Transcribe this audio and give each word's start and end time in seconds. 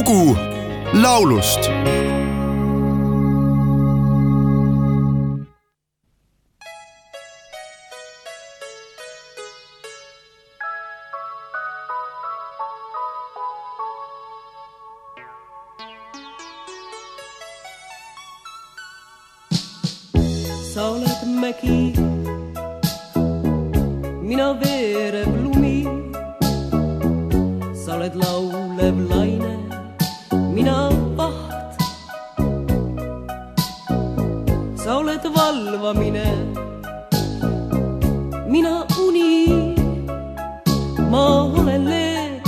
lugu 0.00 0.36
laulust 1.02 1.62
sa 20.72 20.88
oled 20.88 21.22
mägi, 21.40 21.92
mina 24.22 24.48
veerev 24.60 25.28
lumi. 25.44 25.78
sa 27.82 27.96
oled 27.96 28.14
laulev 28.22 28.96
laine, 29.10 29.39
valvamine, 35.70 36.24
mina 38.46 38.86
uni. 39.06 39.74
ma 41.10 41.42
olen 41.42 41.84
leek 41.84 42.42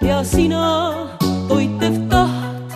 ja 0.00 0.24
sina 0.24 0.92
toitev 1.48 1.96
taht. 2.08 2.68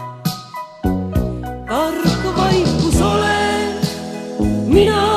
tark 1.69 2.23
vaikus 2.36 3.00
oled 3.00 3.84
mina 4.69 5.12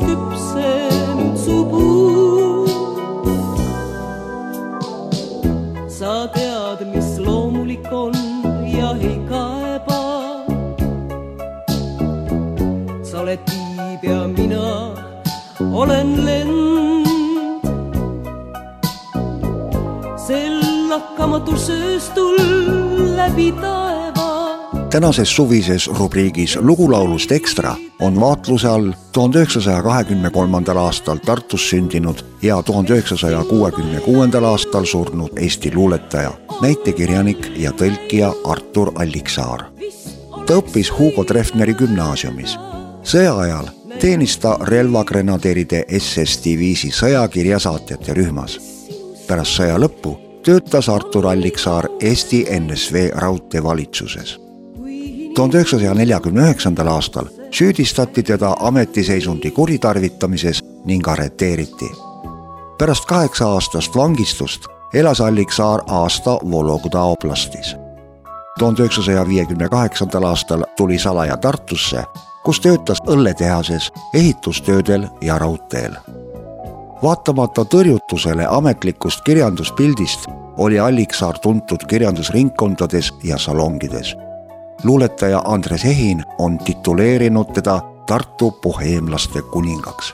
mis 0.00 0.08
küpsenud 0.08 1.36
su 1.36 1.64
puud 1.70 2.70
sa 5.88 6.26
tead, 6.34 6.86
mis 6.92 7.18
loomulik 7.18 7.92
on 7.92 8.12
ja 8.64 8.94
ei 9.00 9.18
kaeba. 9.28 10.00
sa 13.02 13.20
oled 13.20 13.40
tiib 13.46 14.02
ja 14.04 14.26
mina 14.26 14.94
olen 15.72 16.24
lend. 16.24 17.64
sel 20.26 20.60
lakkamatul 20.88 21.56
sööstul 21.56 22.36
läbi 23.16 23.52
taeva 23.52 23.99
tänases 24.90 25.36
suvises 25.36 25.86
rubriigis 25.86 26.56
Lugulaulust 26.56 27.32
ekstra 27.32 27.76
on 28.00 28.20
vaatluse 28.20 28.68
all 28.68 28.92
tuhande 29.12 29.38
üheksasaja 29.38 29.82
kahekümne 29.82 30.30
kolmandal 30.30 30.76
aastal 30.76 31.16
Tartus 31.16 31.70
sündinud 31.70 32.18
ja 32.42 32.62
tuhande 32.62 32.92
üheksasaja 32.92 33.44
kuuekümne 33.44 34.00
kuuendal 34.00 34.44
aastal 34.44 34.84
surnud 34.84 35.28
Eesti 35.36 35.74
luuletaja, 35.74 36.32
näitekirjanik 36.62 37.52
ja 37.56 37.70
tõlkija 37.70 38.32
Artur 38.44 38.92
Alliksaar. 38.94 39.64
ta 40.46 40.54
õppis 40.54 40.98
Hugo 40.98 41.24
Treffneri 41.24 41.74
gümnaasiumis. 41.74 42.58
sõja 43.02 43.38
ajal 43.38 43.68
teenis 44.00 44.38
ta 44.38 44.58
relvagrenadeeride 44.62 45.84
SS 45.98 46.44
diviisi 46.44 46.90
sõjakirjasaatjate 46.90 48.14
rühmas. 48.14 48.60
pärast 49.26 49.50
sõja 49.60 49.78
lõppu 49.78 50.18
töötas 50.42 50.88
Artur 50.88 51.26
Alliksaar 51.26 51.88
Eesti 52.00 52.46
NSV 52.60 53.10
raudteevalitsuses 53.14 54.49
tuhande 55.34 55.56
üheksasaja 55.56 55.94
neljakümne 55.94 56.40
üheksandal 56.40 56.86
aastal 56.86 57.26
süüdistati 57.50 58.22
teda 58.22 58.56
ametiseisundi 58.60 59.50
kuritarvitamises 59.50 60.64
ning 60.84 61.08
arreteeriti. 61.08 61.90
pärast 62.78 63.04
kaheksa 63.04 63.48
aastast 63.48 63.96
vangistust 63.96 64.64
elas 64.94 65.20
Alliksaar 65.20 65.80
aasta 65.86 66.38
Vologda 66.50 67.02
oblastis. 67.02 67.76
tuhande 68.58 68.82
üheksasaja 68.82 69.28
viiekümne 69.28 69.68
kaheksandal 69.68 70.22
aastal 70.22 70.64
tuli 70.76 70.98
salaja 70.98 71.36
Tartusse, 71.36 72.04
kus 72.44 72.60
töötas 72.60 72.98
õlletehases, 73.06 73.92
ehitustöödel 74.14 75.06
ja 75.20 75.38
raudteel. 75.38 75.92
vaatamata 77.02 77.62
tõrjutusele 77.62 78.46
ametlikust 78.48 79.20
kirjanduspildist 79.20 80.26
oli 80.56 80.80
Alliksaar 80.80 81.38
tuntud 81.38 81.86
kirjandusringkondades 81.88 83.12
ja 83.22 83.38
salongides 83.38 84.16
luuletaja 84.84 85.42
Andres 85.44 85.84
Ehin 85.84 86.24
on 86.38 86.58
tituleerinud 86.58 87.52
teda 87.54 87.80
Tartu 88.06 88.50
boheemlaste 88.50 89.42
kuningaks. 89.42 90.12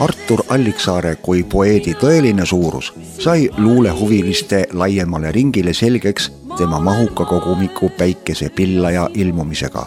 Artur 0.00 0.42
Alliksaare 0.48 1.16
kui 1.16 1.42
poeedi 1.44 1.94
tõeline 1.94 2.44
suurus 2.46 2.92
sai 3.18 3.50
luulehuviliste 3.56 4.66
laiemale 4.72 5.32
ringile 5.32 5.74
selgeks 5.74 6.30
tema 6.56 6.80
mahuka 6.80 7.24
kogumiku 7.24 7.88
Päikesepillaja 7.98 9.08
ilmumisega, 9.14 9.86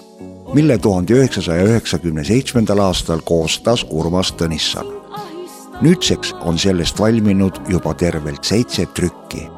mille 0.54 0.78
tuhande 0.78 1.14
üheksasaja 1.14 1.64
üheksakümne 1.64 2.24
seitsmendal 2.24 2.80
aastal 2.80 3.22
koostas 3.26 3.86
Urmas 3.90 4.34
Tõnisson. 4.34 4.94
nüüdseks 5.82 6.36
on 6.42 6.58
sellest 6.60 7.00
valminud 7.00 7.60
juba 7.70 7.94
tervelt 7.94 8.44
seitse 8.44 8.86
trükki 8.86 9.50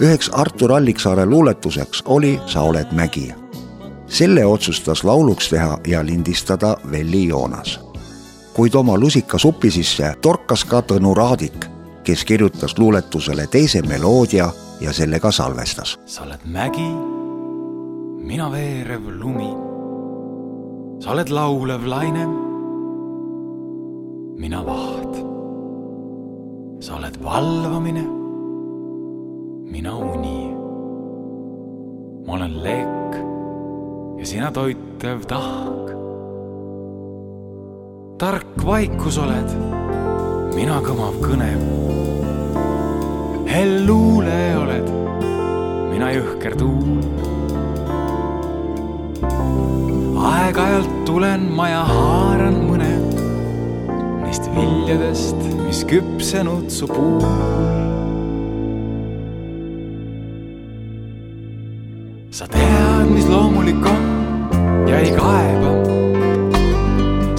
üheks 0.00 0.30
Artur 0.32 0.72
Alliksaare 0.72 1.26
luuletuseks 1.26 2.02
oli 2.06 2.40
Sa 2.46 2.60
oled 2.60 2.86
mägi. 2.92 3.34
selle 4.06 4.46
otsustas 4.46 5.04
lauluks 5.04 5.48
teha 5.48 5.78
ja 5.86 6.06
lindistada 6.06 6.76
Velli 6.90 7.28
Joonas. 7.28 7.80
kuid 8.54 8.74
oma 8.74 8.98
lusikasupi 8.98 9.70
sisse 9.70 10.14
torkas 10.20 10.64
ka 10.64 10.80
Tõnu 10.80 11.14
Raadik, 11.14 11.66
kes 12.04 12.24
kirjutas 12.24 12.78
luuletusele 12.78 13.46
teise 13.46 13.82
meloodia 13.82 14.50
ja 14.80 14.92
selle 14.92 15.20
ka 15.20 15.30
salvestas. 15.30 15.98
sa 16.06 16.22
oled 16.22 16.40
mägi, 16.44 16.90
mina 18.26 18.52
veerev 18.52 19.08
lumi. 19.08 19.50
sa 21.00 21.10
oled 21.10 21.28
laulev 21.28 21.86
laine, 21.86 22.26
mina 24.38 24.66
vaht. 24.66 25.24
sa 26.80 26.96
oled 26.96 27.22
valvamine 27.22 28.15
mina 29.66 29.92
uni. 29.96 30.54
ma 32.26 32.32
olen 32.32 32.54
lekk 32.62 33.16
ja 34.18 34.26
sina 34.26 34.50
toitev 34.54 35.24
tahk. 35.26 35.90
tark 38.18 38.62
vaikus 38.66 39.18
oled, 39.18 39.50
mina 40.54 40.78
kõmav 40.86 41.18
kõne. 41.24 41.50
hell 43.50 43.82
luule 43.88 44.38
oled, 44.62 44.92
mina 45.90 46.12
jõhker 46.14 46.54
tuul. 46.62 47.02
aeg-ajalt 50.30 50.94
tulen 51.10 51.50
ma 51.58 51.68
ja 51.74 51.82
haaran 51.90 52.62
mõne 52.70 52.94
neist 54.22 54.46
viljadest, 54.54 55.42
mis 55.66 55.82
küpsenud 55.90 56.70
su 56.70 56.86
puul 56.90 57.95
sa 62.36 62.44
tead, 62.52 63.08
mis 63.08 63.24
loomulik 63.32 63.86
on 63.88 64.02
ja 64.84 64.98
ei 65.00 65.12
kaeba. 65.16 65.70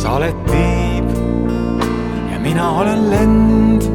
sa 0.01 0.15
oled 0.17 0.39
tiib 0.47 1.11
ja 2.31 2.39
mina 2.41 2.65
olen 2.81 3.03
lend. 3.11 3.85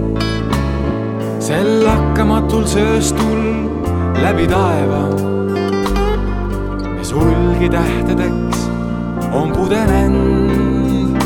sel 1.42 1.70
lakkamatul 1.82 2.68
sööstul 2.70 3.42
läbi 4.22 4.46
taeva. 4.46 5.02
me 6.94 7.02
sulgi 7.02 7.68
tähtedeks 7.68 8.62
on 9.32 9.50
pudenenud. 9.56 11.18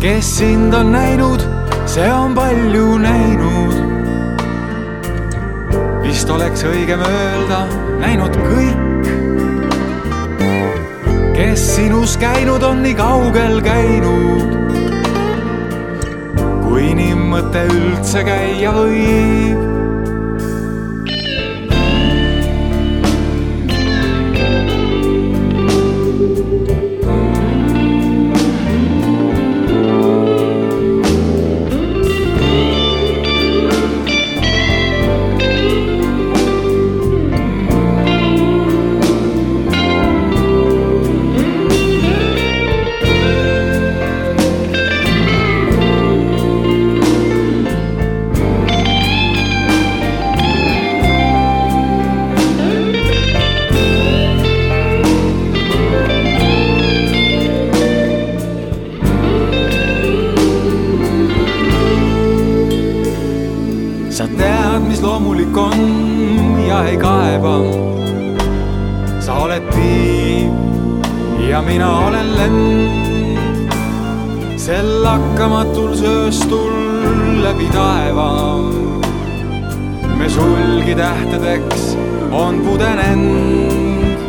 kes 0.00 0.38
sind 0.38 0.72
on 0.74 0.92
näinud, 0.92 1.44
see 1.84 2.08
on 2.12 2.32
palju 2.34 2.96
näinud 3.04 3.88
vist 6.08 6.30
oleks 6.32 6.64
õigem 6.64 7.02
öelda 7.04 7.66
näinud 8.00 8.34
kõik, 8.40 8.87
kes 11.38 11.76
sinus 11.76 12.16
käinud 12.18 12.62
on 12.66 12.82
nii 12.82 12.96
kaugel 12.98 13.60
käinud, 13.62 14.56
kui 16.64 16.90
nii 16.98 17.14
mõte 17.14 17.62
üldse 17.70 18.26
käia 18.26 18.74
võib. 18.74 19.77
Ja 71.48 71.62
mina 71.62 72.06
olen 72.06 72.36
lend 72.36 73.38
sel 74.56 75.02
lakkamatul 75.02 75.94
sööstul 75.96 76.72
läbi 77.42 77.68
taeva. 77.72 78.58
me 80.18 80.28
sulgi 80.28 80.94
tähtedeks 80.94 81.96
on 82.30 82.60
pudenenud, 82.60 84.28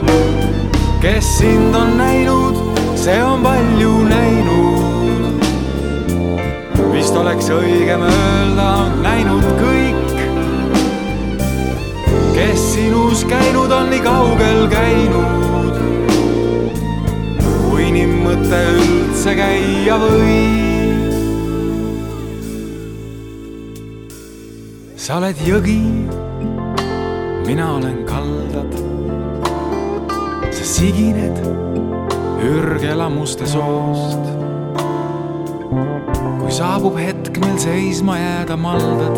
kes 1.02 1.38
sind 1.38 1.76
on 1.76 1.98
näinud, 1.98 2.56
see 2.96 3.24
on 3.24 3.44
palju 3.44 4.04
näinud. 4.08 5.44
vist 6.94 7.16
oleks 7.16 7.50
õigem 7.50 8.02
öelda 8.02 8.88
näinud 9.04 9.44
kõik 9.60 10.10
kes 12.34 12.74
sinus 12.74 13.26
käinud 13.26 13.72
on 13.72 13.90
nii 13.90 14.00
kaugel 14.00 14.68
käinud, 14.72 15.19
mõte 18.50 18.62
üldse 18.82 19.34
käia 19.38 19.96
võib. 20.02 20.38
sa 24.98 25.18
oled 25.18 25.38
jõgi, 25.46 25.82
mina 27.46 27.68
olen 27.78 28.06
kaldad. 28.10 28.74
sa 30.50 30.66
sigined 30.66 31.38
ürgelamuste 32.42 33.46
soost. 33.46 34.26
kui 36.40 36.52
saabub 36.52 36.98
hetk, 36.98 37.38
mil 37.38 37.58
seisma 37.58 38.18
jääda 38.18 38.58
maldad, 38.58 39.16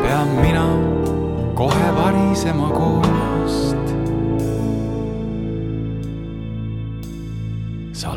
pean 0.00 0.32
mina 0.40 0.68
kohe 1.54 1.92
varisema 2.00 2.72
koost. 2.72 4.03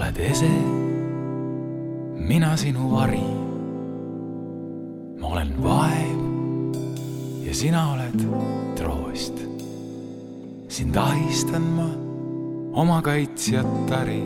Oled 0.07 0.19
ese, 0.23 0.49
mina 2.15 2.55
sinu 2.57 2.91
vari. 2.91 3.27
ma 5.19 5.27
olen 5.27 5.51
vaev 5.63 6.19
ja 7.43 7.53
sina 7.53 7.91
oled 7.91 8.23
troost. 8.75 9.33
sind 10.69 10.95
ahistan 10.95 11.61
ma 11.61 11.89
oma 12.71 13.01
kaitsjatari. 13.01 14.23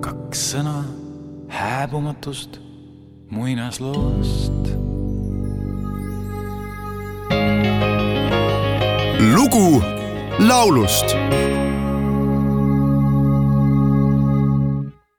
kaks 0.00 0.54
sõna 0.54 0.84
hääbumatust 1.52 2.60
muinasloost 3.30 4.72
lugu 9.36 9.82
laulust 10.38 11.16